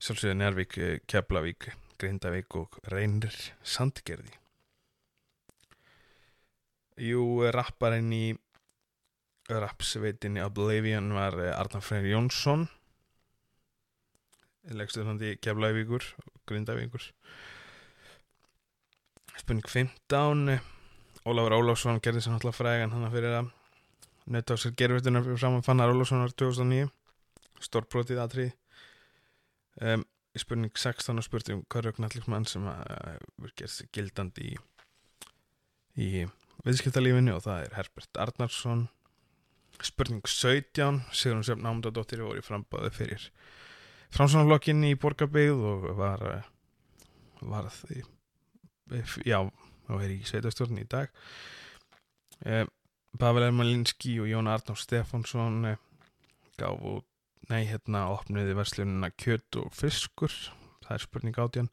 sjálfsögðu 0.06 0.38
Njárvík, 0.40 0.78
Keflavík 1.12 1.68
Grindavík 1.98 2.56
og 2.60 2.78
Reynir 2.94 3.34
Sandgerði. 3.66 4.34
Jú, 6.98 7.24
rapparinn 7.54 8.14
í 8.14 8.26
rapsveitinni 9.48 10.42
Oblivion 10.44 11.12
var 11.16 11.38
Arnar 11.54 11.86
Freyr 11.86 12.08
Jónsson. 12.10 12.66
Leikstuðandi 14.68 15.38
Keflavíkur 15.40 16.04
og 16.26 16.42
Grindavíkur. 16.50 17.06
Spurning 19.38 19.70
15 19.70 20.58
Ólafur 21.28 21.56
Ólafsson 21.60 22.02
gerði 22.04 22.24
sér 22.24 22.34
náttúrulega 22.36 22.58
frægan 22.58 22.94
hann 22.96 23.12
fyrir 23.14 23.34
að 23.38 23.50
netta 24.34 24.56
á 24.56 24.62
sér 24.62 24.76
gerfitunar 24.80 25.26
fyrir 25.26 25.40
fram 25.40 25.58
að 25.60 25.66
Fannar 25.68 25.92
Ólafssonar 25.94 26.34
2009 26.34 26.88
stórbrotið 27.68 28.22
aðtrið 28.24 28.54
um, 29.82 30.06
í 30.38 30.42
spurning 30.42 30.74
16 30.74 31.18
og 31.18 31.26
spurti 31.26 31.56
um 31.56 31.64
hverjum 31.74 32.46
sem 32.48 32.68
hefur 32.70 33.54
gert 33.58 33.74
sig 33.74 33.90
gildandi 33.94 34.54
í, 34.54 34.58
í 35.98 36.10
viðskiptalífinu 36.66 37.36
og 37.36 37.44
það 37.46 37.64
er 37.66 37.78
Herbert 37.78 38.22
Arnarsson. 38.22 38.88
Spurning 39.84 40.26
17 40.26 41.04
Sigrun 41.14 41.44
Sjöfn 41.46 41.68
Ámundadóttir 41.68 42.24
voru 42.26 42.42
í 42.42 42.46
frambáði 42.46 42.94
fyrir 42.96 43.28
framsvonarlokkin 44.16 44.86
í 44.88 44.96
Borgabeyð 44.98 45.66
og 45.74 45.90
var 46.00 46.24
var 47.42 47.68
því 47.70 48.02
já 49.28 49.40
og 49.44 50.02
er 50.04 50.14
í 50.16 50.24
sveitastjórn 50.28 50.82
í 50.82 50.88
dag. 50.90 51.12
Eh, 52.46 52.66
Pavel 53.18 53.48
Ermalinski 53.48 54.18
og 54.22 54.30
Jón 54.30 54.50
Arnór 54.52 54.80
Stefánsson 54.80 55.72
eh, 55.72 55.78
gaf 56.60 56.82
út 56.82 57.08
nei 57.52 57.64
hérna 57.70 58.08
opniði 58.12 58.56
verslununa 58.58 59.10
kjött 59.16 59.60
og 59.62 59.72
fiskur 59.76 60.34
það 60.88 60.96
er 60.96 61.04
spurning 61.04 61.40
átján. 61.40 61.70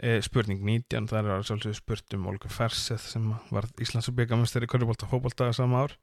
Eh, 0.00 0.20
spurning 0.24 0.62
19 0.64 1.08
það 1.10 1.28
er 1.28 1.44
svolítið 1.44 1.76
spurt 1.76 2.16
um 2.16 2.28
Olga 2.30 2.48
Ferseth 2.50 3.10
sem 3.12 3.26
var 3.50 3.68
Íslands 3.82 4.08
og 4.10 4.16
byggamestari 4.16 4.68
í 4.68 4.70
Körubólta 4.70 5.06
og 5.06 5.14
Fóbólta 5.14 5.50
sama 5.56 5.84
ár. 5.84 5.96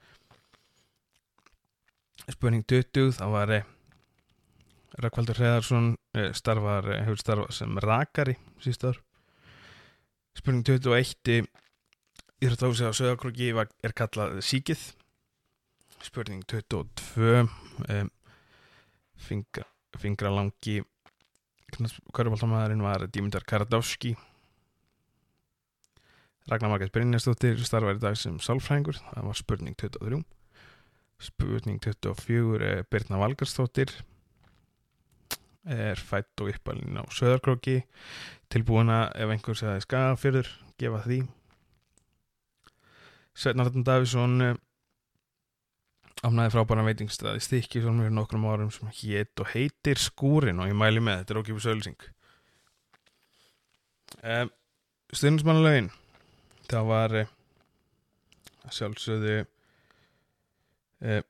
Spurning 2.27 2.65
20 2.67 3.17
það 3.17 3.33
var 3.33 3.53
eh, 3.55 3.67
Rakvaldur 5.03 5.39
Hreðarsson 5.39 5.95
eh, 6.17 6.31
starfar, 6.37 6.87
hefur 7.03 7.21
starfað 7.21 7.55
sem 7.57 7.81
rakari 7.83 8.37
síst 8.63 8.85
ár. 8.87 9.01
Spurning 10.37 10.67
21 10.67 11.47
Íþróttahúsi 12.37 12.85
á 12.85 12.93
Söðakrúki 12.93 13.49
er 13.49 13.93
kallað 13.97 14.43
Síkið. 14.45 14.91
Spurning 16.05 16.43
22 16.45 17.47
um, 17.89 18.11
fingra, 19.17 19.65
Fingralangi 19.97 20.81
Körubaltamæðurinn 22.15 22.83
var 22.85 23.03
Dímundar 23.11 23.43
Karadowski 23.47 24.13
Ragnar 26.47 26.71
Margætt 26.71 26.93
Brynjastóttir 26.95 27.59
starfar 27.67 27.97
í 27.97 27.99
dag 27.99 28.15
sem 28.15 28.37
sálfræðingur. 28.39 28.95
Það 29.03 29.25
var 29.27 29.35
spurning 29.35 29.75
23 29.75 30.21
Spurning 31.27 31.81
24 31.83 32.61
er 32.63 32.85
Birna 32.87 33.19
Valgarstóttir 33.19 33.91
er 35.67 35.99
fætt 35.99 36.39
og 36.39 36.53
uppalinn 36.53 36.95
á 36.95 37.03
Söðarkróki 37.11 37.81
tilbúina 38.53 39.09
ef 39.11 39.33
einhver 39.33 39.57
segði 39.59 39.83
skafyrður 39.83 40.51
gefa 40.79 41.01
því. 41.03 41.19
Sveitnarðan 43.35 43.85
Davísson 43.89 44.37
afnæði 46.25 46.53
frábæra 46.55 46.85
veitingstæði 46.87 47.41
stikki 47.45 47.81
svona 47.83 48.05
fyrir 48.05 48.15
nokkrum 48.17 48.45
árum 48.49 48.71
sem 48.73 48.89
hétt 48.99 49.43
og 49.43 49.51
heitir 49.53 50.01
skúrin 50.01 50.61
og 50.61 50.69
ég 50.71 50.77
mæli 50.77 51.03
með 51.03 51.21
þetta 51.21 51.33
er 51.33 51.39
okkið 51.41 51.57
fyrir 51.57 51.65
sögulsing 51.67 52.05
um, 54.23 54.53
stundismannalögin 55.13 55.91
það 56.71 56.89
var 56.89 57.17
uh, 57.21 57.33
sjálfsögðu 58.73 59.35
uh, 61.05 61.21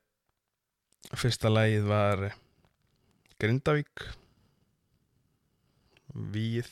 fyrsta 1.17 1.51
lægið 1.51 1.89
var 1.91 2.29
uh, 2.29 2.39
Grindavík 3.37 4.07
Víð 6.33 6.71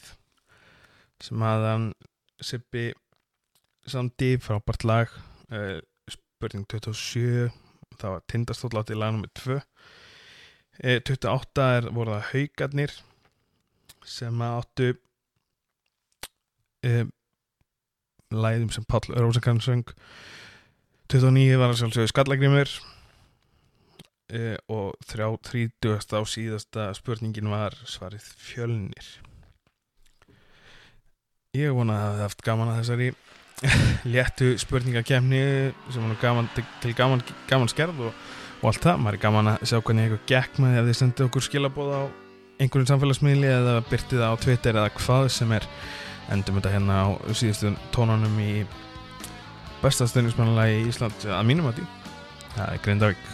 sem 1.22 1.44
hafðan 1.46 1.92
Sippi 2.42 2.88
Sandi 3.86 4.32
frábært 4.42 4.88
lag 4.88 5.12
spurning 6.10 6.66
27 6.72 7.52
það 8.02 8.16
var 8.16 8.24
tindastóll 8.32 8.80
átt 8.80 8.94
í 8.94 8.98
lag 9.00 9.16
nr. 9.16 9.30
2 9.42 9.58
uh, 9.60 11.00
28 11.08 11.68
er 11.80 11.90
voru 11.96 12.16
það 12.16 12.32
haugarnir 12.32 12.96
sem 14.06 14.42
áttu 14.46 14.92
uh, 16.86 17.06
læðum 18.36 18.72
sem 18.74 18.86
Páll 18.90 19.14
Rósakarn 19.14 19.62
söng. 19.64 19.86
29 21.12 21.60
var 21.62 21.72
það 21.72 21.80
sjálfsögur 21.82 22.12
skallagrimur 22.12 22.72
uh, 24.34 24.58
og 24.74 24.96
30 25.06 26.18
á 26.18 26.22
síðasta 26.26 26.90
spurningin 26.98 27.52
var 27.54 27.78
svarið 27.86 28.26
fjölnir. 28.42 29.10
Ég 31.56 31.72
vona 31.72 31.96
að 31.96 32.02
það 32.02 32.12
hefði 32.12 32.26
haft 32.26 32.46
gaman 32.46 32.72
að 32.74 32.80
þessari 32.82 33.10
léttu 34.14 34.54
spurningakefni 34.60 35.42
sem 35.94 36.04
var 36.04 36.18
gaman, 36.22 36.50
til, 36.56 36.94
gaman, 36.98 37.24
gaman 37.50 37.72
skerð 37.72 38.08
og, 38.10 38.24
og 38.62 38.70
allt 38.72 38.84
það. 38.84 39.02
Maður 39.04 39.18
er 39.20 39.24
gaman 39.26 39.52
að 39.54 39.68
sjá 39.70 39.80
hvernig 39.80 40.08
eitthvað 40.08 40.26
gekk 40.32 40.62
með 40.64 40.80
að 40.80 40.90
þið 40.90 41.00
sendið 41.02 41.28
okkur 41.30 41.48
skilabóð 41.48 41.94
á 41.96 42.04
einhverjum 42.56 42.90
samfélagsmiðli 42.94 43.52
eða 43.52 43.78
byrtið 43.90 44.24
á 44.24 44.32
Twitter 44.40 44.80
eða 44.80 44.92
hvað 44.96 45.30
sem 45.36 45.56
er 45.56 45.68
endum 46.34 46.60
þetta 46.60 46.74
hérna 46.74 47.00
á 47.04 47.08
síðustu 47.36 47.74
tónanum 47.96 48.38
í 48.42 48.52
bestastöðnismannalagi 49.84 50.80
í 50.82 50.86
Ísland 50.90 51.28
að 51.30 51.50
mínum 51.50 51.70
að 51.70 51.82
því. 51.82 51.90
Það 52.56 52.70
er 52.70 52.86
Grindavík. 52.86 53.28